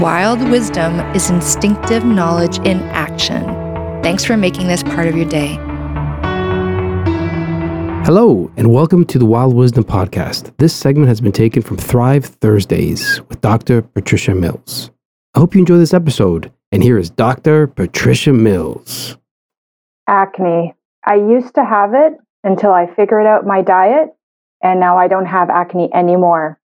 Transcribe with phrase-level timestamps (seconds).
[0.00, 3.42] Wild wisdom is instinctive knowledge in action.
[4.00, 5.56] Thanks for making this part of your day.
[8.04, 10.56] Hello, and welcome to the Wild Wisdom Podcast.
[10.58, 13.82] This segment has been taken from Thrive Thursdays with Dr.
[13.82, 14.92] Patricia Mills.
[15.34, 17.66] I hope you enjoy this episode, and here is Dr.
[17.66, 19.18] Patricia Mills.
[20.06, 20.76] Acne.
[21.06, 22.12] I used to have it
[22.44, 24.10] until I figured out my diet,
[24.62, 26.57] and now I don't have acne anymore.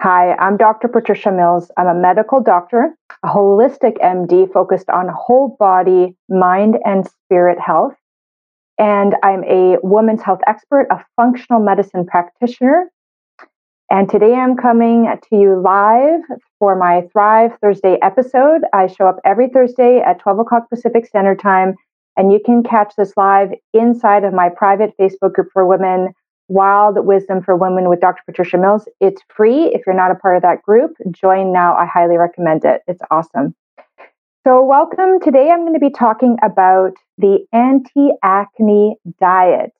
[0.00, 0.86] Hi, I'm Dr.
[0.86, 1.72] Patricia Mills.
[1.76, 7.94] I'm a medical doctor, a holistic MD focused on whole body, mind, and spirit health.
[8.78, 12.92] And I'm a women's health expert, a functional medicine practitioner.
[13.90, 16.20] And today I'm coming to you live
[16.60, 18.60] for my Thrive Thursday episode.
[18.72, 21.74] I show up every Thursday at 12 o'clock Pacific Standard Time.
[22.16, 26.14] And you can catch this live inside of my private Facebook group for women,
[26.48, 28.22] Wild Wisdom for Women with Dr.
[28.26, 28.88] Patricia Mills.
[29.00, 29.66] It's free.
[29.66, 31.74] If you're not a part of that group, join now.
[31.76, 32.82] I highly recommend it.
[32.88, 33.54] It's awesome.
[34.46, 35.20] So, welcome.
[35.20, 39.72] Today I'm going to be talking about the anti acne diet,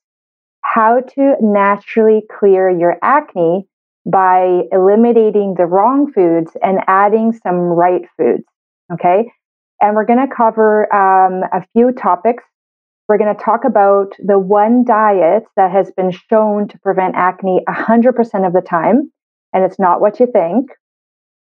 [0.61, 3.67] how to naturally clear your acne
[4.05, 8.45] by eliminating the wrong foods and adding some right foods.
[8.93, 9.31] Okay.
[9.81, 12.43] And we're going to cover um, a few topics.
[13.09, 17.61] We're going to talk about the one diet that has been shown to prevent acne
[17.67, 19.11] 100% of the time,
[19.51, 20.69] and it's not what you think.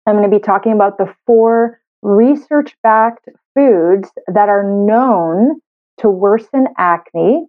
[0.04, 5.60] I'm going to be talking about the four research backed foods that are known
[5.98, 7.46] to worsen acne.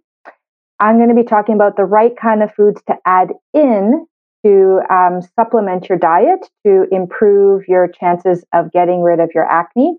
[0.78, 4.06] I'm going to be talking about the right kind of foods to add in
[4.46, 9.96] to um, supplement your diet to improve your chances of getting rid of your acne.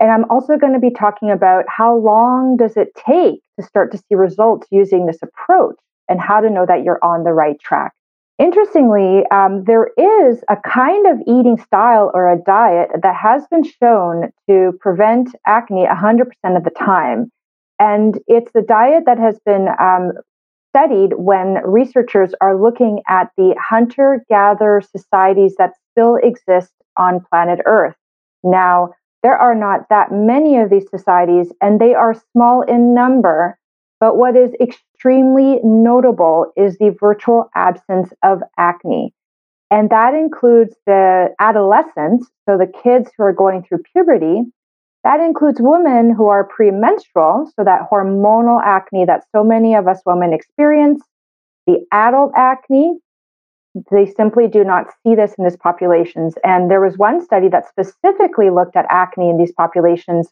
[0.00, 3.92] And I'm also going to be talking about how long does it take to start
[3.92, 5.76] to see results using this approach
[6.08, 7.92] and how to know that you're on the right track.
[8.38, 13.62] Interestingly, um, there is a kind of eating style or a diet that has been
[13.62, 16.22] shown to prevent acne 100%
[16.56, 17.30] of the time.
[17.78, 20.12] And it's the diet that has been um,
[20.70, 27.60] studied when researchers are looking at the hunter gatherer societies that still exist on planet
[27.66, 27.96] Earth.
[28.42, 33.58] Now, there are not that many of these societies, and they are small in number.
[34.00, 39.12] But what is extremely notable is the virtual absence of acne.
[39.70, 44.42] And that includes the adolescents, so the kids who are going through puberty.
[45.04, 50.00] That includes women who are premenstrual, so that hormonal acne that so many of us
[50.04, 51.02] women experience,
[51.66, 52.98] the adult acne.
[53.90, 56.34] They simply do not see this in these populations.
[56.44, 60.28] And there was one study that specifically looked at acne in these populations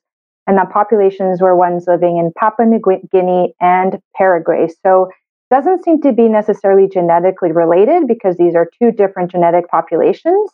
[0.49, 2.81] and the populations were ones living in Papua New
[3.13, 4.67] Guinea and Paraguay.
[4.83, 5.11] So
[5.51, 10.51] doesn't seem to be necessarily genetically related because these are two different genetic populations.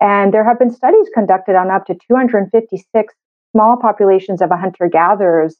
[0.00, 3.14] And there have been studies conducted on up to 256
[3.52, 5.56] small populations of hunter gatherers.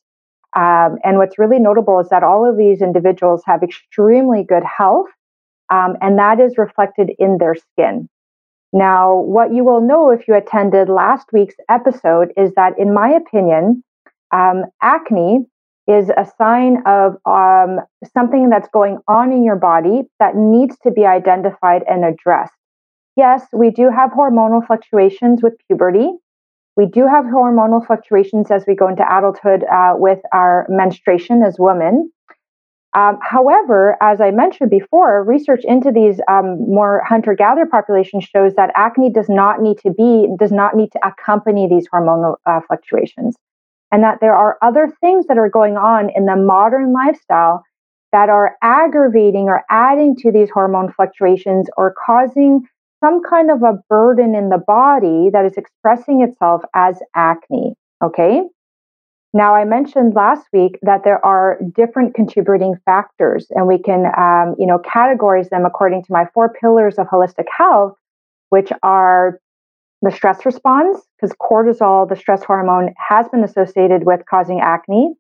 [0.56, 5.06] Um, and what's really notable is that all of these individuals have extremely good health,
[5.70, 8.08] um, and that is reflected in their skin.
[8.72, 13.10] Now, what you will know if you attended last week's episode is that, in my
[13.10, 13.82] opinion,
[14.32, 15.46] um, acne
[15.88, 17.80] is a sign of um,
[18.12, 22.54] something that's going on in your body that needs to be identified and addressed.
[23.16, 26.10] Yes, we do have hormonal fluctuations with puberty.
[26.76, 31.56] We do have hormonal fluctuations as we go into adulthood uh, with our menstruation as
[31.58, 32.12] women.
[32.94, 38.72] Um, however, as I mentioned before, research into these um, more hunter-gatherer populations shows that
[38.74, 43.36] acne does not need to be does not need to accompany these hormonal uh, fluctuations,
[43.92, 47.62] and that there are other things that are going on in the modern lifestyle
[48.10, 52.66] that are aggravating or adding to these hormone fluctuations or causing
[52.98, 57.74] some kind of a burden in the body that is expressing itself as acne.
[58.02, 58.42] Okay.
[59.32, 64.56] Now, I mentioned last week that there are different contributing factors, and we can, um,
[64.58, 67.96] you know, categorize them according to my four pillars of holistic health,
[68.48, 69.38] which are
[70.02, 75.14] the stress response, because cortisol, the stress hormone, has been associated with causing acne.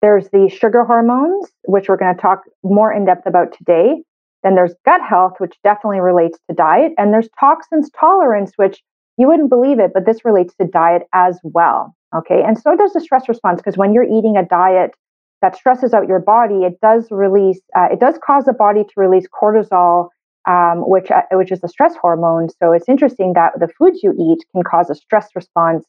[0.00, 4.02] There's the sugar hormones, which we're going to talk more in depth about today.
[4.42, 6.92] Then there's gut health, which definitely relates to diet.
[6.96, 8.82] And there's toxins tolerance, which
[9.18, 11.94] You wouldn't believe it, but this relates to diet as well.
[12.14, 12.42] Okay.
[12.42, 14.92] And so does the stress response because when you're eating a diet
[15.40, 18.92] that stresses out your body, it does release, uh, it does cause the body to
[18.96, 20.08] release cortisol,
[20.48, 22.48] um, which, uh, which is the stress hormone.
[22.62, 25.84] So it's interesting that the foods you eat can cause a stress response,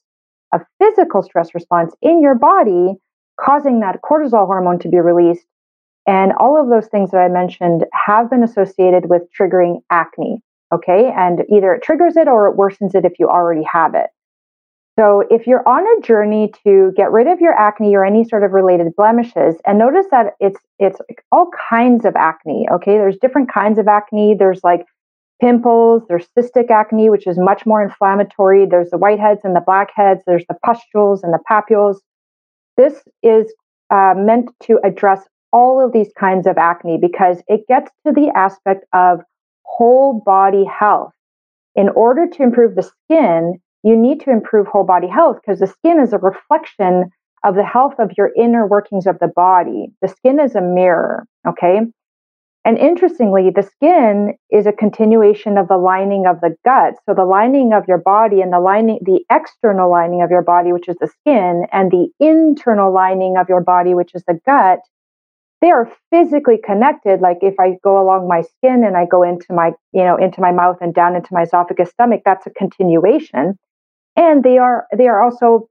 [0.53, 2.93] a physical stress response in your body,
[3.39, 5.45] causing that cortisol hormone to be released.
[6.05, 10.41] And all of those things that I mentioned have been associated with triggering acne.
[10.73, 11.11] Okay.
[11.15, 14.09] And either it triggers it or it worsens it if you already have it.
[14.97, 18.43] So, if you're on a journey to get rid of your acne or any sort
[18.43, 20.99] of related blemishes, and notice that it's it's
[21.31, 22.67] all kinds of acne.
[22.71, 24.35] Okay, there's different kinds of acne.
[24.37, 24.85] There's like
[25.41, 26.03] pimples.
[26.07, 28.67] There's cystic acne, which is much more inflammatory.
[28.67, 30.21] There's the whiteheads and the blackheads.
[30.27, 31.97] There's the pustules and the papules.
[32.77, 33.51] This is
[33.89, 38.31] uh, meant to address all of these kinds of acne because it gets to the
[38.35, 39.21] aspect of
[39.65, 41.13] whole body health.
[41.75, 45.67] In order to improve the skin, you need to improve whole body health because the
[45.67, 47.09] skin is a reflection
[47.43, 49.87] of the health of your inner workings of the body.
[50.01, 51.81] The skin is a mirror, okay?
[52.65, 56.93] And interestingly, the skin is a continuation of the lining of the gut.
[57.05, 60.71] So the lining of your body and the lining, the external lining of your body,
[60.71, 64.79] which is the skin, and the internal lining of your body, which is the gut,
[65.63, 67.21] they are physically connected.
[67.21, 70.41] Like if I go along my skin and I go into my, you know, into
[70.41, 73.57] my mouth and down into my esophagus, stomach, that's a continuation
[74.15, 75.67] and they are they are also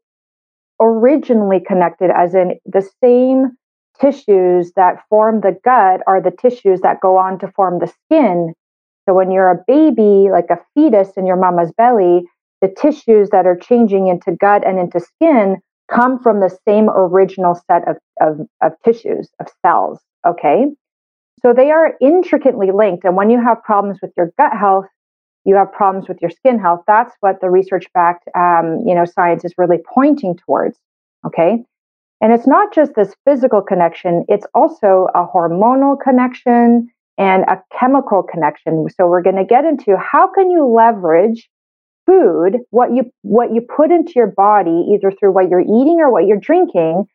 [0.80, 3.56] originally connected as in the same
[4.00, 8.54] tissues that form the gut are the tissues that go on to form the skin
[9.06, 12.22] so when you're a baby like a fetus in your mama's belly
[12.62, 15.56] the tissues that are changing into gut and into skin
[15.90, 20.66] come from the same original set of, of, of tissues of cells okay
[21.42, 24.86] so they are intricately linked and when you have problems with your gut health
[25.44, 26.82] you have problems with your skin health.
[26.86, 30.78] That's what the research-backed, um, you know, science is really pointing towards.
[31.26, 31.64] Okay,
[32.20, 38.22] and it's not just this physical connection; it's also a hormonal connection and a chemical
[38.22, 38.86] connection.
[38.96, 41.48] So we're going to get into how can you leverage
[42.12, 46.10] food, what you what you put into your body, either through what you're eating or
[46.10, 47.06] what you're drinking,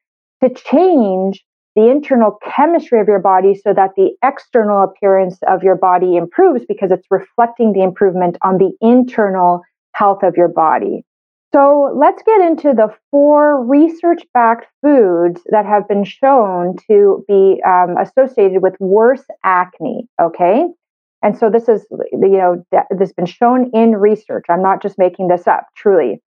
[0.44, 1.44] to change
[1.76, 6.66] the internal chemistry of your body so that the external appearance of your body improves
[6.68, 9.62] because it's reflecting the improvement on the internal
[9.94, 11.06] health of your body.
[11.54, 17.62] So let's get into the four research backed foods that have been shown to be
[17.66, 20.08] um, associated with worse acne.
[20.20, 20.66] Okay.
[21.24, 24.46] And so this is, you know, this has been shown in research.
[24.50, 26.22] I'm not just making this up, truly.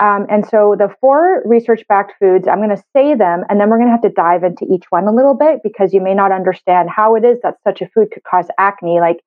[0.00, 3.68] Um, and so the four research backed foods, I'm going to say them and then
[3.68, 6.14] we're going to have to dive into each one a little bit because you may
[6.14, 9.00] not understand how it is that such a food could cause acne.
[9.00, 9.20] Like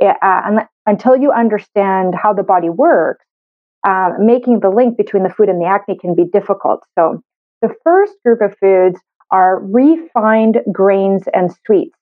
[0.00, 3.24] eh, uh, until you understand how the body works,
[3.84, 6.84] uh, making the link between the food and the acne can be difficult.
[6.96, 7.20] So
[7.60, 9.00] the first group of foods
[9.32, 11.98] are refined grains and sweets.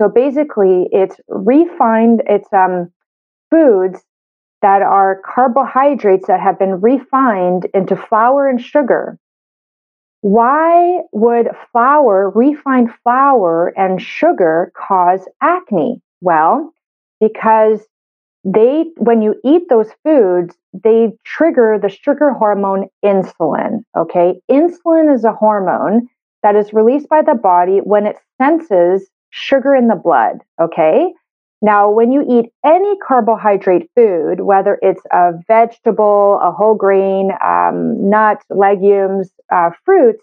[0.00, 2.92] So basically, it's refined, it's um,
[3.50, 4.00] foods
[4.62, 9.18] that are carbohydrates that have been refined into flour and sugar.
[10.20, 16.00] Why would flour, refined flour and sugar cause acne?
[16.20, 16.72] Well,
[17.20, 17.80] because
[18.44, 24.40] they when you eat those foods, they trigger the sugar hormone insulin, okay?
[24.50, 26.08] Insulin is a hormone
[26.42, 31.12] that is released by the body when it senses sugar in the blood, okay?
[31.60, 38.08] Now, when you eat any carbohydrate food, whether it's a vegetable, a whole grain, um,
[38.08, 40.22] nuts, legumes, uh, fruits,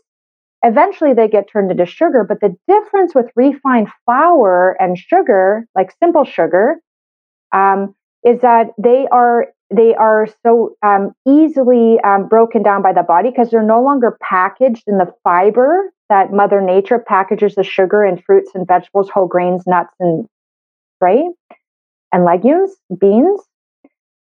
[0.64, 2.24] eventually they get turned into sugar.
[2.24, 6.78] But the difference with refined flour and sugar, like simple sugar,
[7.52, 7.94] um,
[8.26, 13.30] is that they are they are so um, easily um, broken down by the body
[13.30, 18.18] because they're no longer packaged in the fiber that Mother Nature packages the sugar in
[18.18, 20.28] fruits and vegetables, whole grains, nuts, and
[21.02, 21.26] right?
[22.12, 23.42] And legumes, beans.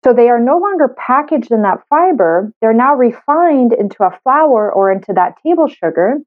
[0.03, 2.51] So they are no longer packaged in that fiber.
[2.61, 6.17] They're now refined into a flour or into that table sugar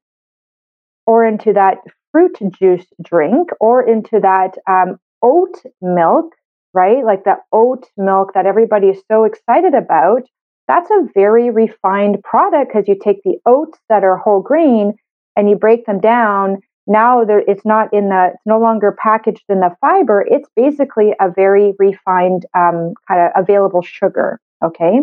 [1.05, 1.77] or into that
[2.11, 6.33] fruit juice drink or into that um, oat milk,
[6.73, 7.05] right?
[7.05, 10.23] Like the oat milk that everybody is so excited about.
[10.67, 14.93] That's a very refined product because you take the oats that are whole grain
[15.39, 19.43] and you break them down now there, it's not in the it's no longer packaged
[19.47, 24.99] in the fiber it's basically a very refined um, kind of available sugar okay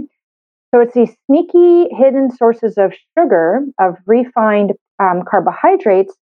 [0.75, 6.15] so it's these sneaky hidden sources of sugar of refined um, carbohydrates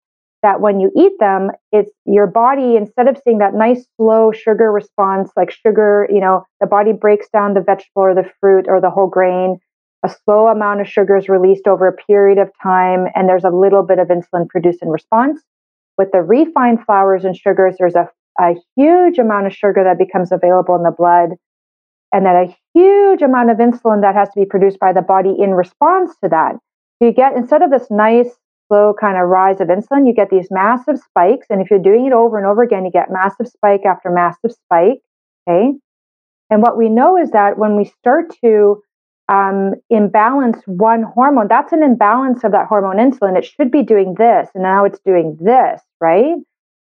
[0.42, 4.72] that when you eat them, it's your body, instead of seeing that nice slow sugar
[4.72, 8.80] response, like sugar, you know, the body breaks down the vegetable or the fruit or
[8.80, 9.58] the whole grain.
[10.04, 13.50] A slow amount of sugar is released over a period of time, and there's a
[13.50, 15.40] little bit of insulin produced in response.
[15.96, 20.32] With the refined flours and sugars, there's a, a huge amount of sugar that becomes
[20.32, 21.36] available in the blood,
[22.12, 25.34] and then a huge amount of insulin that has to be produced by the body
[25.38, 26.56] in response to that.
[26.98, 28.28] So you get, instead of this nice
[28.68, 31.46] slow kind of rise of insulin, you get these massive spikes.
[31.50, 34.52] And if you're doing it over and over again, you get massive spike after massive
[34.52, 35.00] spike.
[35.48, 35.72] Okay.
[36.50, 38.82] And what we know is that when we start to
[39.32, 43.38] um, imbalance one hormone, that's an imbalance of that hormone insulin.
[43.38, 46.34] It should be doing this, and now it's doing this, right?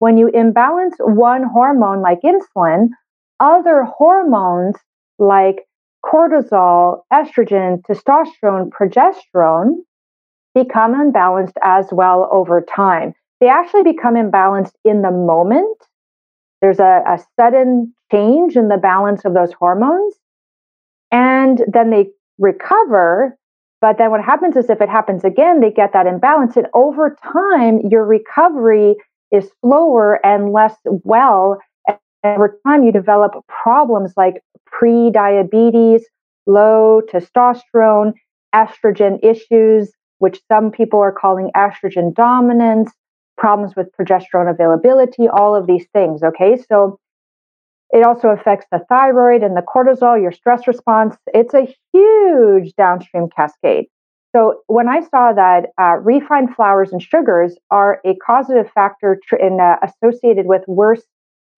[0.01, 2.89] When you imbalance one hormone like insulin,
[3.41, 4.75] other hormones
[5.19, 5.67] like
[6.05, 9.77] cortisol, estrogen, testosterone, progesterone
[10.55, 13.15] become unbalanced as well over time.
[13.41, 15.79] They actually become imbalanced in the moment.
[16.61, 20.15] There's a, a sudden change in the balance of those hormones,
[21.11, 23.37] and then they recover.
[23.81, 26.57] But then what happens is if it happens again, they get that imbalance.
[26.57, 28.97] And over time, your recovery
[29.31, 31.59] is slower and less well.
[31.87, 36.05] And over time, you develop problems like pre diabetes,
[36.47, 38.15] low testosterone,
[38.55, 42.91] estrogen issues, which some people are calling estrogen dominance,
[43.37, 46.23] problems with progesterone availability, all of these things.
[46.23, 46.99] Okay, so
[47.93, 51.17] it also affects the thyroid and the cortisol, your stress response.
[51.33, 53.87] It's a huge downstream cascade.
[54.35, 59.37] So when I saw that uh, refined flours and sugars are a causative factor tr-
[59.37, 61.03] in, uh, associated with worse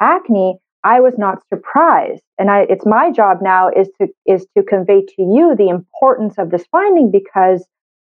[0.01, 2.23] acne, I was not surprised.
[2.39, 6.35] And I, it's my job now is to is to convey to you the importance
[6.39, 7.67] of this finding because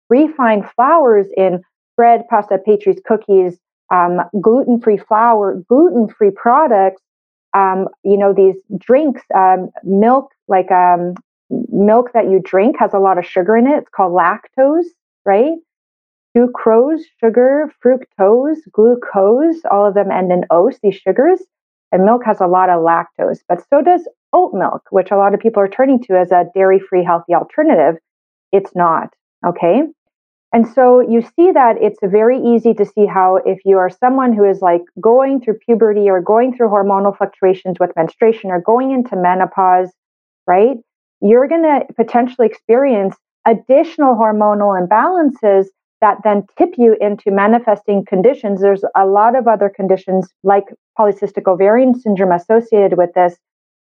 [0.09, 1.63] refined flours in
[1.97, 3.59] bread, pasta, pastries, cookies,
[3.93, 7.03] um, gluten-free flour, gluten-free products.
[7.55, 11.15] Um, you know these drinks, um, milk like um,
[11.71, 13.79] milk that you drink has a lot of sugar in it.
[13.79, 14.87] It's called lactose,
[15.25, 15.55] right?
[16.37, 21.41] Sucrose, sugar, fructose, glucose, all of them end in ose, these sugars.
[21.93, 25.33] And milk has a lot of lactose, but so does oat milk, which a lot
[25.33, 28.01] of people are turning to as a dairy free healthy alternative.
[28.51, 29.15] It's not.
[29.47, 29.83] Okay.
[30.55, 34.33] And so you see that it's very easy to see how, if you are someone
[34.33, 38.93] who is like going through puberty or going through hormonal fluctuations with menstruation or going
[38.93, 39.91] into menopause,
[40.47, 40.77] right?
[41.21, 45.67] You're going to potentially experience additional hormonal imbalances
[46.01, 48.61] that then tip you into manifesting conditions.
[48.61, 53.37] There's a lot of other conditions like polycystic ovarian syndrome associated with this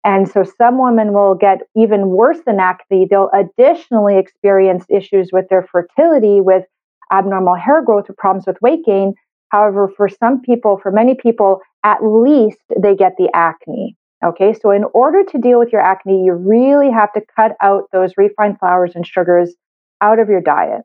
[0.07, 3.09] and so some women will get even worse than acne.
[3.11, 6.65] They'll additionally experience issues with their fertility, with
[7.13, 9.15] abnormal hair growth, or problems with weight gain.
[9.49, 13.97] However, for some people, for many people, at least they get the acne.
[14.25, 17.89] Okay, so in order to deal with your acne, you really have to cut out
[17.93, 19.57] those refined flours and sugars
[20.01, 20.83] out of your diet.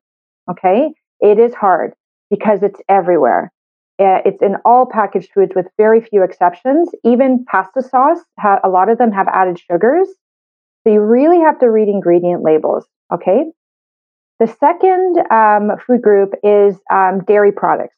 [0.49, 1.93] Okay, it is hard
[2.31, 3.51] because it's everywhere.
[4.01, 6.89] Uh, it's in all packaged foods with very few exceptions.
[7.03, 10.08] Even pasta sauce, ha- a lot of them have added sugars.
[10.84, 12.86] So you really have to read ingredient labels.
[13.13, 13.43] Okay.
[14.39, 17.96] The second um, food group is um, dairy products.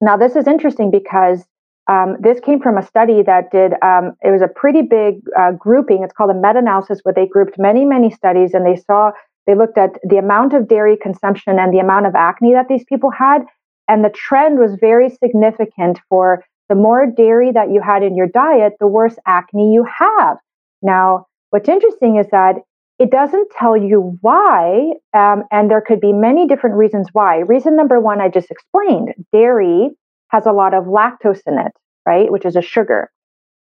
[0.00, 1.44] Now, this is interesting because
[1.88, 5.52] um, this came from a study that did, um, it was a pretty big uh,
[5.52, 6.04] grouping.
[6.04, 9.10] It's called a meta analysis where they grouped many, many studies and they saw,
[9.46, 12.84] they looked at the amount of dairy consumption and the amount of acne that these
[12.84, 13.44] people had.
[13.88, 18.26] And the trend was very significant for the more dairy that you had in your
[18.26, 20.38] diet, the worse acne you have.
[20.82, 22.56] Now, what's interesting is that
[22.98, 27.38] it doesn't tell you why, um, and there could be many different reasons why.
[27.38, 29.90] Reason number one, I just explained dairy
[30.28, 31.72] has a lot of lactose in it,
[32.06, 33.10] right, which is a sugar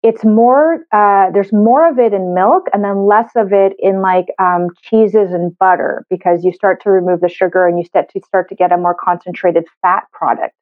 [0.08, 4.02] it's more uh, there's more of it in milk and then less of it in
[4.02, 8.10] like um, cheeses and butter because you start to remove the sugar and you start
[8.14, 10.54] to start to get a more concentrated fat product.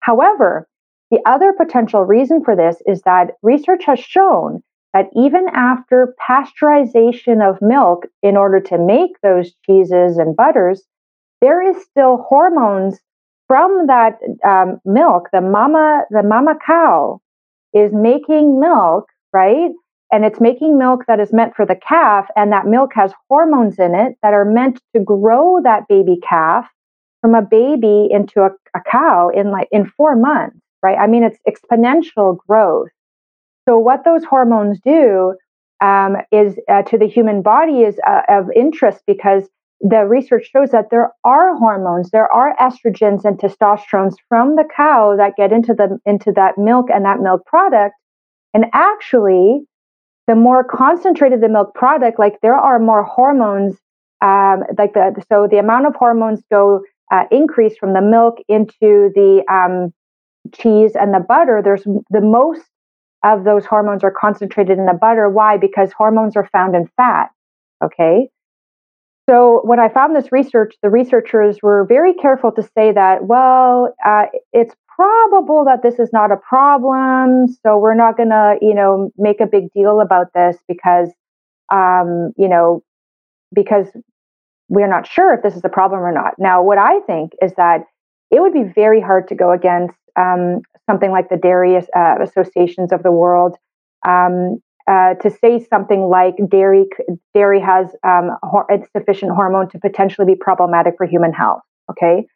[0.00, 0.66] However
[1.12, 4.62] the other potential reason for this is that research has shown
[4.92, 10.82] that even after pasteurization of milk in order to make those cheeses and butters
[11.40, 12.98] there is still hormones
[13.46, 17.20] from that um, milk the mama the mama cow
[17.78, 19.70] is making milk, right?
[20.10, 23.78] And it's making milk that is meant for the calf, and that milk has hormones
[23.78, 26.66] in it that are meant to grow that baby calf
[27.20, 30.98] from a baby into a, a cow in like in four months, right?
[30.98, 32.88] I mean, it's exponential growth.
[33.68, 35.34] So what those hormones do
[35.80, 39.48] um, is uh, to the human body is uh, of interest because
[39.80, 45.14] the research shows that there are hormones, there are estrogens and testosterones from the cow
[45.16, 47.94] that get into the into that milk and that milk product.
[48.54, 49.60] And actually,
[50.26, 53.76] the more concentrated the milk product, like there are more hormones,
[54.20, 56.82] um, like the so the amount of hormones go
[57.12, 59.92] uh, increase from the milk into the um,
[60.52, 61.60] cheese and the butter.
[61.62, 62.62] There's the most
[63.24, 65.28] of those hormones are concentrated in the butter.
[65.28, 65.56] Why?
[65.56, 67.30] Because hormones are found in fat.
[67.82, 68.28] Okay.
[69.28, 73.94] So when I found this research, the researchers were very careful to say that, well,
[74.04, 78.74] uh, it's probable that this is not a problem, so we're not going to, you
[78.74, 81.10] know, make a big deal about this because,
[81.70, 82.82] um, you know,
[83.54, 83.86] because
[84.70, 86.34] we're not sure if this is a problem or not.
[86.38, 87.82] Now, what I think is that
[88.30, 92.92] it would be very hard to go against um, something like the dairy uh, associations
[92.92, 93.56] of the world
[94.06, 96.86] um, uh, to say something like dairy
[97.34, 98.30] dairy has um,
[98.96, 101.60] sufficient hormone to potentially be problematic for human health.
[101.90, 102.26] Okay,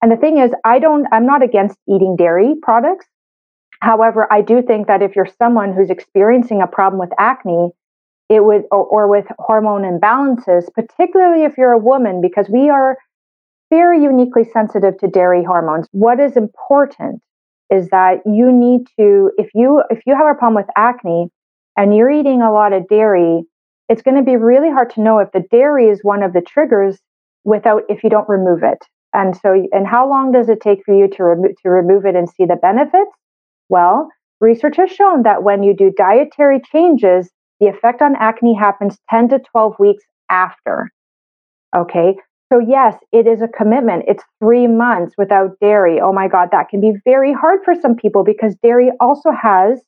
[0.00, 1.06] and the thing is, I don't.
[1.12, 3.06] I'm not against eating dairy products.
[3.80, 7.70] However, I do think that if you're someone who's experiencing a problem with acne,
[8.28, 12.96] it would or, or with hormone imbalances, particularly if you're a woman, because we are
[13.70, 15.86] very uniquely sensitive to dairy hormones.
[15.92, 17.20] What is important
[17.70, 21.30] is that you need to if you if you have a problem with acne
[21.76, 23.44] and you're eating a lot of dairy,
[23.88, 26.40] it's going to be really hard to know if the dairy is one of the
[26.40, 26.98] triggers
[27.44, 28.84] without if you don't remove it.
[29.14, 32.16] And so, and how long does it take for you to remove to remove it
[32.16, 33.10] and see the benefits?
[33.68, 34.08] Well,
[34.40, 39.28] research has shown that when you do dietary changes, the effect on acne happens 10
[39.30, 40.90] to 12 weeks after.
[41.76, 42.16] Okay.
[42.52, 44.04] So, yes, it is a commitment.
[44.06, 46.00] It's three months without dairy.
[46.00, 49.80] Oh my God, that can be very hard for some people because dairy also has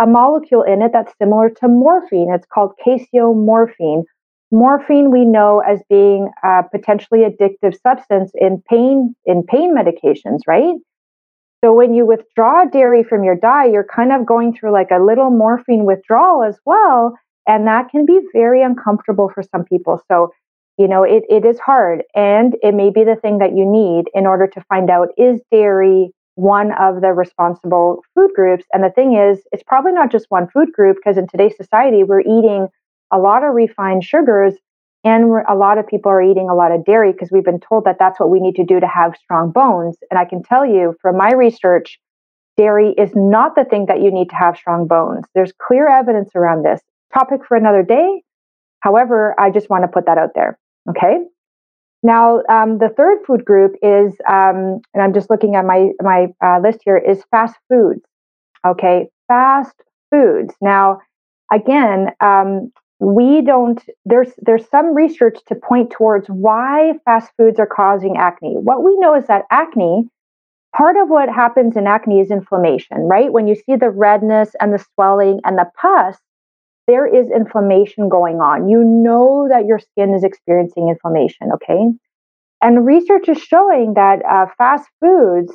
[0.00, 2.32] a molecule in it that's similar to morphine.
[2.32, 4.04] It's called caseomorphine.
[4.50, 10.74] Morphine we know as being a potentially addictive substance in pain in pain medications, right?
[11.62, 14.98] So when you withdraw dairy from your diet, you're kind of going through like a
[14.98, 17.16] little morphine withdrawal as well,
[17.46, 20.02] and that can be very uncomfortable for some people.
[20.10, 20.32] So
[20.78, 24.06] you know it, it is hard and it may be the thing that you need
[24.14, 26.10] in order to find out is dairy
[26.40, 28.64] one of the responsible food groups.
[28.72, 32.02] And the thing is, it's probably not just one food group because in today's society,
[32.02, 32.68] we're eating
[33.12, 34.54] a lot of refined sugars
[35.04, 37.84] and a lot of people are eating a lot of dairy because we've been told
[37.84, 39.96] that that's what we need to do to have strong bones.
[40.10, 41.98] And I can tell you from my research,
[42.56, 45.24] dairy is not the thing that you need to have strong bones.
[45.34, 46.80] There's clear evidence around this.
[47.14, 48.22] Topic for another day.
[48.80, 50.58] However, I just want to put that out there.
[50.88, 51.18] Okay.
[52.02, 56.28] Now, um, the third food group is, um, and I'm just looking at my my
[56.42, 58.00] uh, list here, is fast foods.
[58.66, 59.74] Okay, fast
[60.10, 60.54] foods.
[60.60, 61.00] Now,
[61.52, 63.82] again, um, we don't.
[64.04, 68.54] There's there's some research to point towards why fast foods are causing acne.
[68.56, 70.08] What we know is that acne.
[70.76, 73.32] Part of what happens in acne is inflammation, right?
[73.32, 76.16] When you see the redness and the swelling and the pus,
[76.90, 78.68] there is inflammation going on.
[78.68, 81.86] You know that your skin is experiencing inflammation, okay?
[82.60, 85.52] And research is showing that uh, fast foods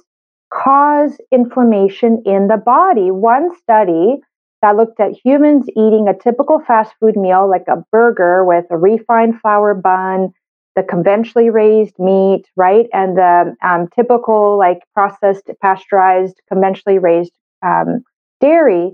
[0.53, 3.11] cause inflammation in the body.
[3.11, 4.21] One study
[4.61, 8.77] that looked at humans eating a typical fast food meal, like a burger with a
[8.77, 10.29] refined flour bun,
[10.77, 12.87] the conventionally raised meat, right?
[12.93, 18.05] And the um, typical, like processed, pasteurized, conventionally raised um,
[18.39, 18.93] dairy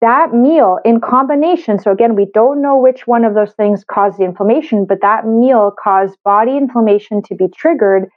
[0.00, 4.18] that meal in combination so again we don't know which one of those things caused
[4.18, 8.08] the inflammation but that meal caused body inflammation to be triggered.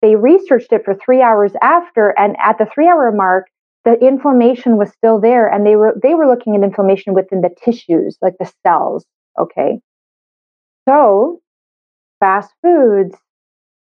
[0.00, 3.46] They researched it for three hours after and at the three hour mark
[3.84, 7.50] the inflammation was still there and they were they were looking at inflammation within the
[7.64, 9.04] tissues like the cells
[9.38, 9.80] okay?
[10.88, 11.40] So
[12.20, 13.16] fast foods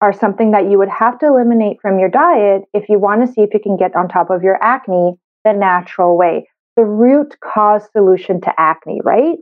[0.02, 3.32] are something that you would have to eliminate from your diet if you want to
[3.32, 7.36] see if you can get on top of your acne the natural way the root
[7.44, 9.38] cause solution to acne, right?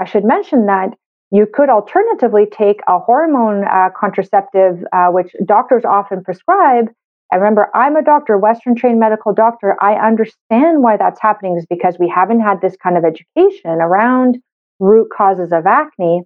[0.00, 0.94] I should mention that
[1.30, 6.90] you could alternatively take a hormone uh, contraceptive, uh, which doctors often prescribe.
[7.32, 9.76] And remember, I'm a doctor, Western trained medical doctor.
[9.80, 14.38] I understand why that's happening is because we haven't had this kind of education around
[14.80, 16.22] root causes of acne.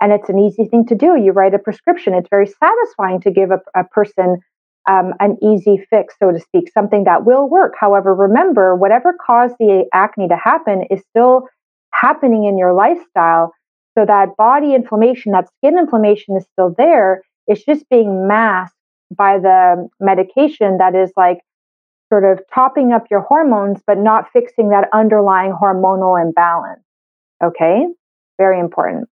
[0.00, 1.16] And it's an easy thing to do.
[1.16, 2.14] You write a prescription.
[2.14, 4.36] It's very satisfying to give a, a person
[4.86, 7.74] um, an easy fix, so to speak, something that will work.
[7.78, 11.48] However, remember, whatever caused the acne to happen is still
[11.92, 13.52] happening in your lifestyle.
[13.96, 17.22] So that body inflammation, that skin inflammation is still there.
[17.46, 18.76] It's just being masked
[19.16, 21.38] by the medication that is like
[22.12, 26.82] sort of topping up your hormones, but not fixing that underlying hormonal imbalance.
[27.42, 27.86] Okay,
[28.38, 29.08] very important.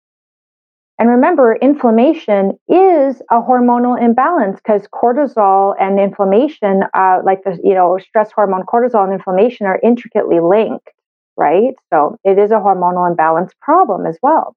[0.99, 7.75] And remember, inflammation is a hormonal imbalance because cortisol and inflammation, uh, like the you
[7.75, 10.89] know stress hormone cortisol and inflammation, are intricately linked,
[11.37, 11.75] right?
[11.93, 14.55] So it is a hormonal imbalance problem as well.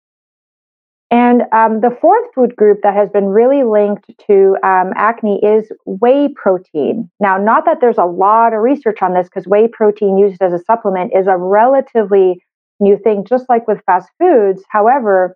[1.10, 5.72] And um, the fourth food group that has been really linked to um, acne is
[5.86, 7.10] whey protein.
[7.20, 10.54] Now, not that there's a lot of research on this, because whey protein used as
[10.54, 12.44] a supplement is a relatively
[12.80, 14.64] new thing, just like with fast foods.
[14.70, 15.36] However,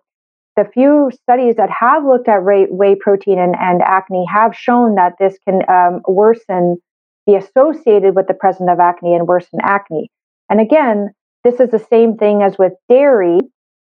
[0.56, 5.14] the few studies that have looked at whey protein and, and acne have shown that
[5.18, 6.76] this can um, worsen,
[7.26, 10.10] be associated with the presence of acne and worsen acne.
[10.50, 11.10] And again,
[11.44, 13.38] this is the same thing as with dairy.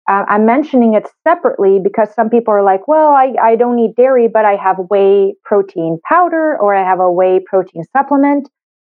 [0.09, 3.95] Uh, I'm mentioning it separately because some people are like, well, I, I don't eat
[3.95, 8.49] dairy, but I have whey protein powder or I have a whey protein supplement.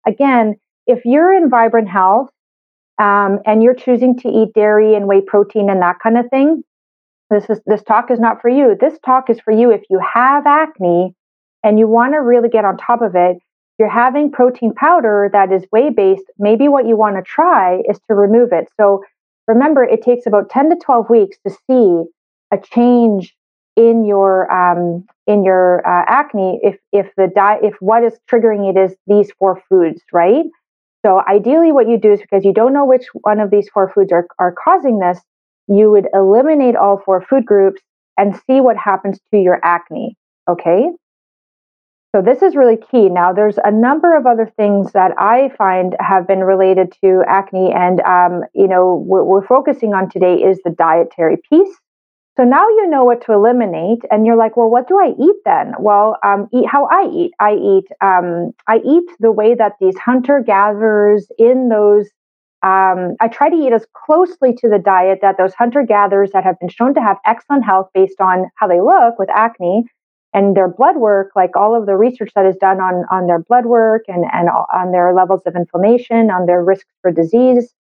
[0.08, 0.56] Again,
[0.88, 2.30] if you're in vibrant health
[3.00, 6.64] um, and you're choosing to eat dairy and whey protein and that kind of thing,
[7.30, 8.76] this is this talk is not for you.
[8.80, 11.16] This talk is for you if you have acne
[11.64, 13.38] and you want to really get on top of it.
[13.80, 16.26] You're having protein powder that is whey based.
[16.38, 18.68] Maybe what you want to try is to remove it.
[18.80, 19.04] So
[19.48, 22.04] remember, it takes about 10 to 12 weeks to see
[22.54, 23.36] a change
[23.76, 28.70] in your um, in your uh, acne if if the diet if what is triggering
[28.70, 30.46] it is these four foods, right?
[31.06, 33.92] So ideally, what you do is because you don't know which one of these four
[33.94, 35.20] foods are, are causing this,
[35.68, 37.82] you would eliminate all four food groups
[38.18, 40.16] and see what happens to your acne.
[40.50, 40.90] Okay.
[42.16, 43.10] So this is really key.
[43.10, 47.74] Now, there's a number of other things that I find have been related to acne,
[47.74, 51.76] and um, you know what we're focusing on today is the dietary piece.
[52.38, 55.36] So now you know what to eliminate, and you're like, well, what do I eat
[55.44, 55.74] then?
[55.78, 57.32] Well, um, eat how I eat.
[57.42, 62.08] I eat um, I eat the way that these hunter gatherers in those
[62.66, 66.44] um, I try to eat as closely to the diet that those hunter gatherers that
[66.44, 69.86] have been shown to have excellent health based on how they look with acne
[70.34, 73.38] and their blood work, like all of the research that is done on, on their
[73.38, 77.72] blood work and, and on their levels of inflammation, on their risks for disease.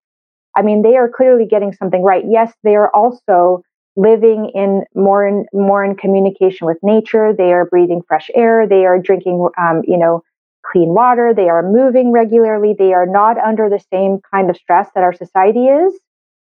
[0.56, 2.24] I mean, they are clearly getting something right.
[2.30, 3.64] Yes, they are also
[3.96, 7.34] living in more in more in communication with nature.
[7.36, 8.68] They are breathing fresh air.
[8.68, 10.22] They are drinking, um, you know,
[10.76, 14.90] clean water, they are moving regularly, they are not under the same kind of stress
[14.94, 15.94] that our society is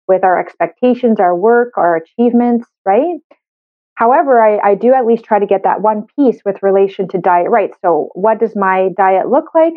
[0.09, 3.19] with our expectations, our work, our achievements, right?
[3.95, 7.17] However, I, I do at least try to get that one piece with relation to
[7.17, 7.71] diet right.
[7.81, 9.75] So, what does my diet look like?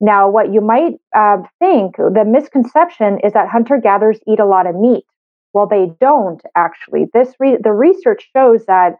[0.00, 4.66] Now, what you might uh, think, the misconception is that hunter gatherers eat a lot
[4.66, 5.04] of meat.
[5.52, 7.06] Well, they don't actually.
[7.14, 8.96] This re- the research shows that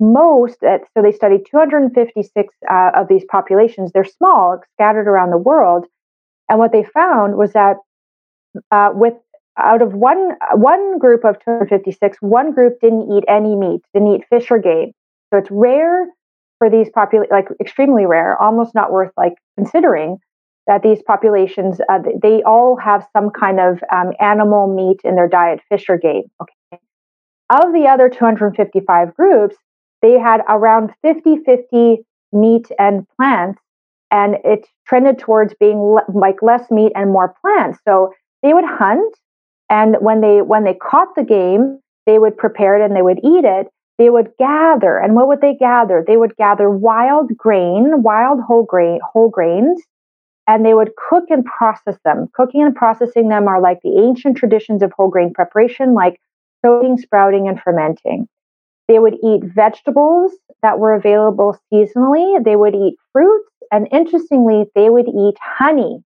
[0.00, 3.92] most, so they studied 256 uh, of these populations.
[3.92, 5.86] They're small, scattered around the world.
[6.48, 7.76] And what they found was that
[8.70, 9.14] uh, with
[9.58, 14.24] out of one one group of 256, one group didn't eat any meat, didn't eat
[14.28, 14.92] fish or game.
[15.30, 16.06] So it's rare
[16.58, 20.18] for these populations, like extremely rare, almost not worth like considering
[20.66, 25.28] that these populations uh, they all have some kind of um, animal meat in their
[25.28, 26.24] diet, fish or game.
[26.40, 26.80] Okay.
[27.50, 29.56] Of the other 255 groups,
[30.02, 31.98] they had around 50 50
[32.32, 33.60] meat and plants
[34.10, 37.78] and it trended towards being le- like less meat and more plants.
[37.86, 39.14] So they would hunt
[39.68, 43.20] and when they when they caught the game they would prepare it and they would
[43.22, 43.68] eat it.
[43.98, 46.02] They would gather and what would they gather?
[46.06, 49.82] They would gather wild grain wild whole grain whole grains
[50.46, 52.28] and they would cook and process them.
[52.32, 56.18] Cooking and processing them are like the ancient traditions of whole grain preparation like
[56.64, 58.26] soaking sprouting and fermenting
[58.90, 62.42] they would eat vegetables that were available seasonally.
[62.44, 63.48] They would eat fruits.
[63.70, 66.02] And interestingly, they would eat honey.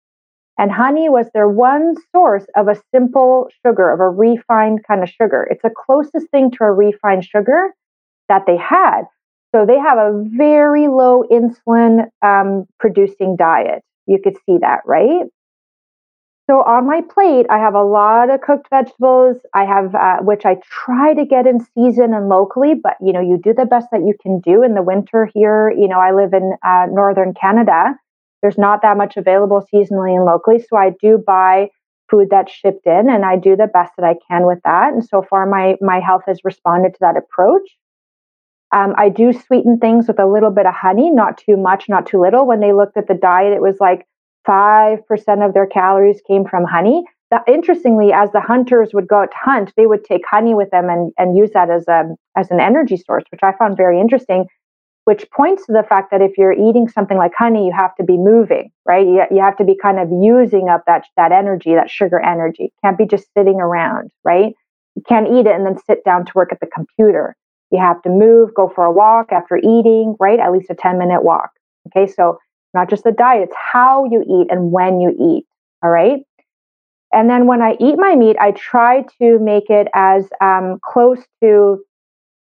[0.58, 5.10] And honey was their one source of a simple sugar, of a refined kind of
[5.10, 5.46] sugar.
[5.50, 7.74] It's the closest thing to a refined sugar
[8.30, 9.02] that they had.
[9.54, 13.82] So they have a very low insulin um, producing diet.
[14.06, 15.26] You could see that, right?
[16.48, 19.36] So on my plate, I have a lot of cooked vegetables.
[19.54, 23.20] I have, uh, which I try to get in season and locally, but you know,
[23.20, 25.70] you do the best that you can do in the winter here.
[25.70, 27.94] You know, I live in uh, northern Canada.
[28.42, 31.68] There's not that much available seasonally and locally, so I do buy
[32.10, 34.92] food that's shipped in, and I do the best that I can with that.
[34.92, 37.68] And so far, my my health has responded to that approach.
[38.72, 42.06] Um, I do sweeten things with a little bit of honey, not too much, not
[42.06, 42.46] too little.
[42.46, 44.06] When they looked at the diet, it was like
[44.46, 47.04] 5% of their calories came from honey.
[47.30, 50.70] That, interestingly, as the hunters would go out to hunt, they would take honey with
[50.70, 54.00] them and, and use that as, a, as an energy source, which I found very
[54.00, 54.46] interesting,
[55.04, 58.04] which points to the fact that if you're eating something like honey, you have to
[58.04, 59.06] be moving, right?
[59.06, 62.72] You, you have to be kind of using up that, that energy, that sugar energy.
[62.84, 64.52] can't be just sitting around, right?
[64.96, 67.36] You can't eat it and then sit down to work at the computer.
[67.70, 70.40] You have to move, go for a walk after eating, right?
[70.40, 71.50] At least a 10 minute walk.
[71.86, 72.38] Okay, so
[72.74, 75.46] not just the diet, it's how you eat and when you eat.
[75.82, 76.20] All right.
[77.12, 81.18] And then when I eat my meat, I try to make it as um, close
[81.42, 81.82] to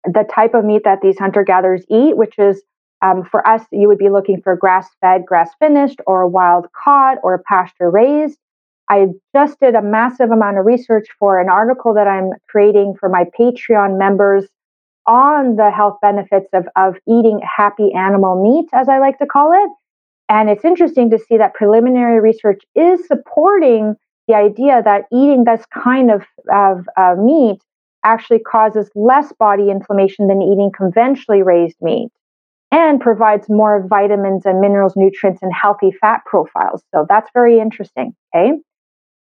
[0.05, 2.63] the type of meat that these hunter gatherers eat, which is
[3.03, 7.19] um, for us, you would be looking for grass fed, grass finished, or wild caught,
[7.25, 8.39] or pasture raised.
[8.89, 13.09] I just did a massive amount of research for an article that I'm creating for
[13.09, 14.47] my Patreon members
[15.07, 19.53] on the health benefits of, of eating happy animal meat, as I like to call
[19.53, 19.71] it.
[20.33, 25.63] And it's interesting to see that preliminary research is supporting the idea that eating this
[25.67, 27.61] kind of, of uh, meat
[28.03, 32.09] actually causes less body inflammation than eating conventionally raised meat
[32.71, 36.83] and provides more vitamins and minerals, nutrients, and healthy fat profiles.
[36.95, 38.15] So that's very interesting.
[38.35, 38.53] Okay.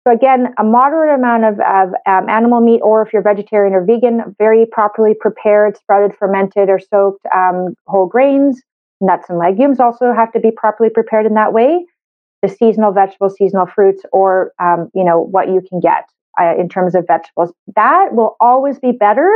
[0.06, 3.84] So again, a moderate amount of, of um, animal meat, or if you're vegetarian or
[3.84, 8.62] vegan, very properly prepared, sprouted, fermented, or soaked um, whole grains,
[9.02, 11.84] nuts and legumes also have to be properly prepared in that way.
[12.42, 16.04] The seasonal vegetables, seasonal fruits, or um, you know what you can get
[16.40, 19.30] uh, in terms of vegetables, that will always be better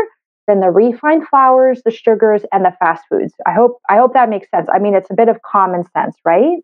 [0.46, 3.34] than the refined flours, the sugars, and the fast foods.
[3.46, 4.68] I hope I hope that makes sense.
[4.72, 6.58] I mean, it's a bit of common sense, right?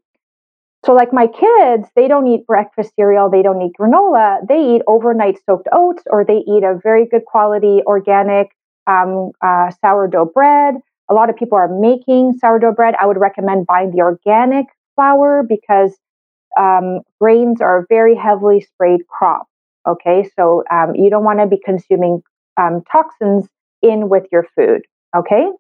[0.84, 4.82] So, like my kids, they don't eat breakfast cereal, they don't eat granola, they eat
[4.88, 8.48] overnight soaked oats, or they eat a very good quality organic
[8.88, 10.74] um, uh, sourdough bread.
[11.12, 12.94] A lot of people are making sourdough bread.
[12.98, 15.94] I would recommend buying the organic flour because
[16.58, 19.46] um, grains are very heavily sprayed crop.
[19.86, 22.22] Okay, so um, you don't want to be consuming
[22.56, 23.46] um, toxins
[23.82, 24.86] in with your food.
[25.14, 25.50] Okay,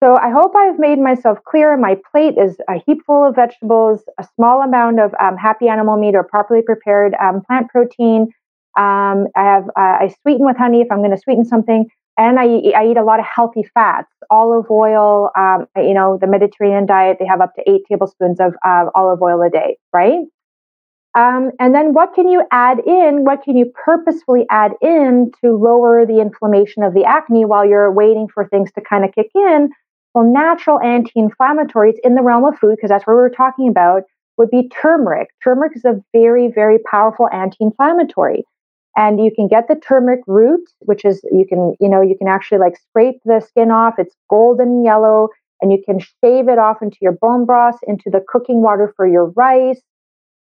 [0.00, 1.76] so I hope I've made myself clear.
[1.76, 5.96] My plate is a heap full of vegetables, a small amount of um, happy animal
[5.96, 8.28] meat or properly prepared um, plant protein.
[8.78, 12.38] Um, I have uh, I sweeten with honey if I'm going to sweeten something, and
[12.38, 12.44] I,
[12.76, 15.30] I eat a lot of healthy fats, olive oil.
[15.36, 19.20] Um, you know, the Mediterranean diet they have up to eight tablespoons of uh, olive
[19.22, 20.20] oil a day, right?
[21.16, 23.24] Um, and then what can you add in?
[23.24, 27.90] What can you purposefully add in to lower the inflammation of the acne while you're
[27.90, 29.70] waiting for things to kind of kick in?
[30.14, 33.68] Well, natural anti inflammatories in the realm of food, because that's what we are talking
[33.68, 34.02] about,
[34.36, 35.28] would be turmeric.
[35.42, 38.44] Turmeric is a very, very powerful anti inflammatory.
[38.96, 42.28] And you can get the turmeric root, which is, you can, you know, you can
[42.28, 43.94] actually like scrape the skin off.
[43.98, 45.28] It's golden yellow,
[45.60, 49.06] and you can shave it off into your bone broth, into the cooking water for
[49.06, 49.80] your rice.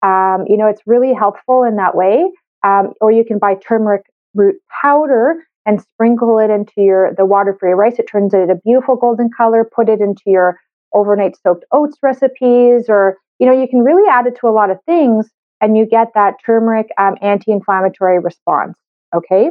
[0.02, 2.30] Um, you know, it's really helpful in that way.
[2.62, 7.56] Um, or you can buy turmeric root powder and sprinkle it into your the water
[7.58, 7.98] for your rice.
[7.98, 9.68] It turns it a beautiful golden color.
[9.74, 10.60] Put it into your
[10.92, 14.70] overnight soaked oats recipes, or you know, you can really add it to a lot
[14.70, 15.28] of things,
[15.64, 18.76] and you get that turmeric um, anti-inflammatory response.
[19.16, 19.50] Okay.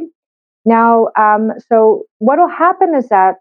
[0.64, 3.34] Now, um, so what will happen is that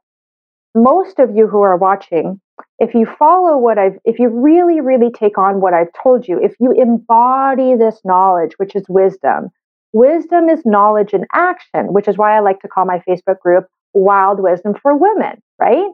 [0.76, 2.42] most of you who are watching,
[2.80, 6.40] if you follow what I've, if you really, really take on what I've told you,
[6.42, 9.52] if you embody this knowledge, which is wisdom,
[9.94, 13.68] Wisdom is knowledge in action, which is why I like to call my Facebook group
[13.94, 15.92] Wild Wisdom for Women, right?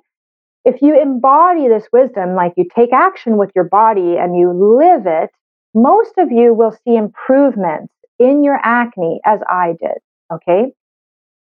[0.64, 5.06] If you embody this wisdom, like you take action with your body and you live
[5.06, 5.32] it,
[5.74, 9.98] most of you will see improvements in your acne as I did,
[10.32, 10.74] okay?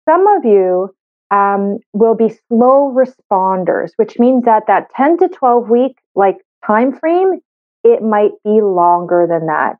[0.07, 0.93] Some of you
[1.31, 6.97] um, will be slow responders, which means that that 10 to 12 week like time
[6.97, 7.41] frame,
[7.83, 9.77] it might be longer than that.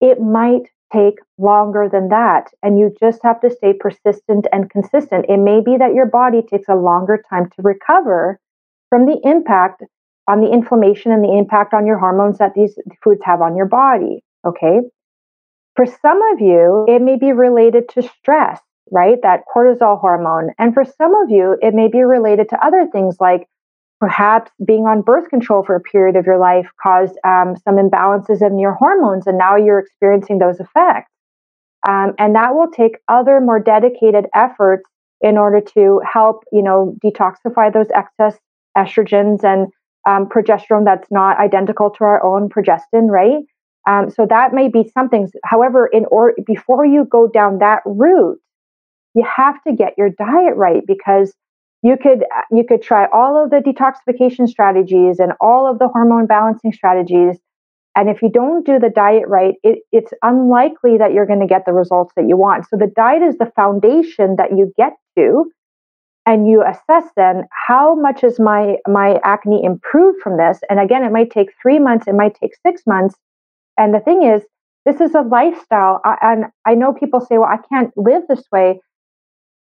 [0.00, 2.52] It might take longer than that.
[2.62, 5.26] And you just have to stay persistent and consistent.
[5.28, 8.38] It may be that your body takes a longer time to recover
[8.90, 9.82] from the impact
[10.26, 13.66] on the inflammation and the impact on your hormones that these foods have on your
[13.66, 14.22] body.
[14.46, 14.80] Okay.
[15.76, 18.60] For some of you, it may be related to stress,
[18.90, 19.18] right?
[19.22, 20.50] That cortisol hormone.
[20.58, 23.48] And for some of you, it may be related to other things like
[24.04, 28.46] Perhaps being on birth control for a period of your life caused um, some imbalances
[28.46, 31.10] in your hormones, and now you're experiencing those effects.
[31.88, 34.84] Um, and that will take other more dedicated efforts
[35.22, 38.38] in order to help, you know, detoxify those excess
[38.76, 39.68] estrogens and
[40.06, 43.42] um, progesterone that's not identical to our own progestin, right?
[43.86, 45.30] Um, so that may be something.
[45.44, 48.38] However, in or before you go down that route,
[49.14, 51.34] you have to get your diet right because
[51.82, 56.26] you could you could try all of the detoxification strategies and all of the hormone
[56.26, 57.36] balancing strategies
[57.96, 61.46] and if you don't do the diet right it, it's unlikely that you're going to
[61.46, 64.94] get the results that you want so the diet is the foundation that you get
[65.16, 65.50] to
[66.26, 71.04] and you assess then how much is my my acne improved from this and again
[71.04, 73.14] it might take three months it might take six months
[73.78, 74.42] and the thing is
[74.86, 78.44] this is a lifestyle I, and i know people say well i can't live this
[78.52, 78.80] way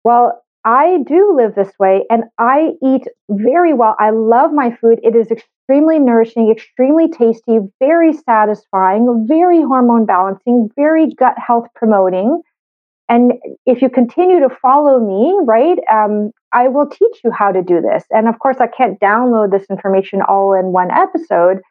[0.03, 3.95] well I do live this way and I eat very well.
[3.99, 4.99] I love my food.
[5.01, 12.41] It is extremely nourishing, extremely tasty, very satisfying, very hormone balancing, very gut health promoting.
[13.09, 13.33] And
[13.65, 17.81] if you continue to follow me, right, um, I will teach you how to do
[17.81, 18.03] this.
[18.11, 21.61] And of course, I can't download this information all in one episode.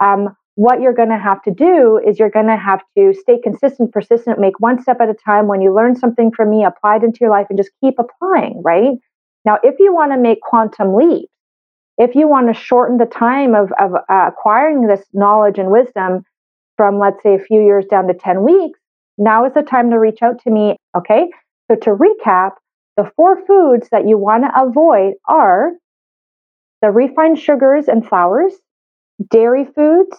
[0.00, 3.38] Um, what you're going to have to do is you're going to have to stay
[3.40, 5.48] consistent, persistent, make one step at a time.
[5.48, 8.62] When you learn something from me, apply it into your life and just keep applying,
[8.62, 8.92] right?
[9.44, 11.30] Now, if you want to make quantum leaps,
[11.98, 16.24] if you want to shorten the time of, of uh, acquiring this knowledge and wisdom
[16.76, 18.78] from, let's say, a few years down to 10 weeks,
[19.18, 20.76] now is the time to reach out to me.
[20.96, 21.30] Okay.
[21.70, 22.52] So, to recap,
[22.96, 25.72] the four foods that you want to avoid are
[26.82, 28.52] the refined sugars and flours,
[29.30, 30.16] dairy foods,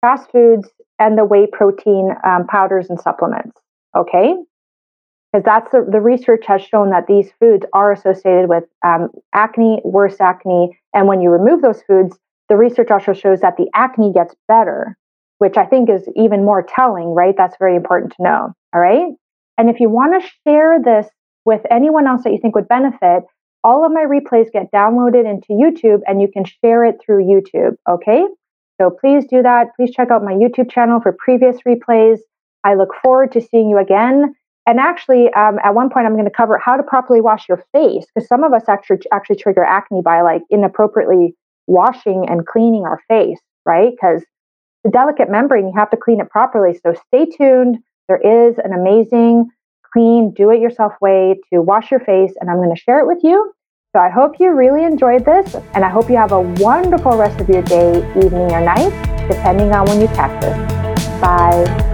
[0.00, 3.60] fast foods, and the whey protein um, powders and supplements.
[3.96, 4.34] Okay.
[5.32, 9.80] Because that's the, the research has shown that these foods are associated with um, acne,
[9.84, 10.78] worse acne.
[10.94, 12.16] And when you remove those foods,
[12.48, 14.96] the research also shows that the acne gets better,
[15.38, 17.34] which I think is even more telling, right?
[17.36, 18.52] That's very important to know.
[18.72, 19.12] All right.
[19.58, 21.08] And if you want to share this
[21.44, 23.24] with anyone else that you think would benefit,
[23.62, 27.76] all of my replays get downloaded into YouTube and you can share it through YouTube.
[27.88, 28.24] Okay.
[28.80, 29.68] So please do that.
[29.76, 32.18] Please check out my YouTube channel for previous replays.
[32.64, 34.34] I look forward to seeing you again.
[34.66, 37.62] And actually, um, at one point, I'm going to cover how to properly wash your
[37.72, 42.84] face because some of us actually actually trigger acne by like inappropriately washing and cleaning
[42.84, 43.90] our face, right?
[43.90, 44.24] Because
[44.82, 46.78] the delicate membrane, you have to clean it properly.
[46.82, 47.78] So stay tuned.
[48.08, 49.50] There is an amazing,
[49.94, 53.54] clean, do-it-yourself way to wash your face, and I'm going to share it with you.
[53.94, 57.40] So I hope you really enjoyed this, and I hope you have a wonderful rest
[57.40, 58.90] of your day, evening, or night,
[59.28, 61.20] depending on when you catch this.
[61.20, 61.93] Bye.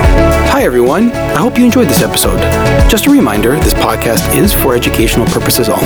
[0.61, 1.11] Hi, everyone.
[1.11, 2.37] I hope you enjoyed this episode.
[2.87, 5.81] Just a reminder this podcast is for educational purposes only.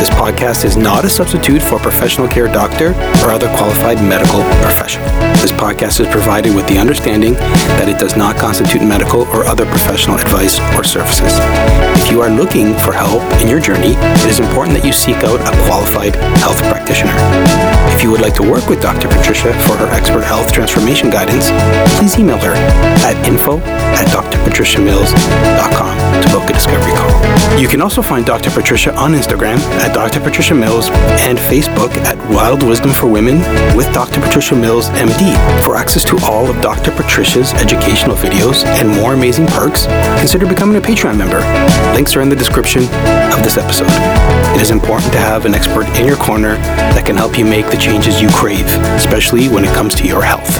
[0.00, 2.92] This podcast is not a substitute for a professional care doctor
[3.22, 5.27] or other qualified medical professional.
[5.48, 7.32] This podcast is provided with the understanding
[7.80, 11.32] that it does not constitute medical or other professional advice or services.
[11.96, 15.16] If you are looking for help in your journey, it is important that you seek
[15.24, 17.16] out a qualified health practitioner.
[17.96, 19.08] If you would like to work with Dr.
[19.08, 21.48] Patricia for her expert health transformation guidance,
[21.96, 22.52] please email her
[23.08, 23.56] at info
[23.96, 27.08] at drpatriciamills.com to book a discovery call.
[27.58, 28.50] You can also find Dr.
[28.50, 30.20] Patricia on Instagram at Dr.
[30.20, 30.90] Patricia Mills
[31.24, 33.38] and Facebook at Wild Wisdom for Women
[33.76, 34.20] with Dr.
[34.20, 35.37] Patricia Mills MD.
[35.64, 36.90] For access to all of Dr.
[36.90, 39.86] Patricia's educational videos and more amazing perks,
[40.18, 41.40] consider becoming a Patreon member.
[41.94, 43.90] Links are in the description of this episode.
[44.54, 46.54] It is important to have an expert in your corner
[46.94, 50.22] that can help you make the changes you crave, especially when it comes to your
[50.22, 50.58] health.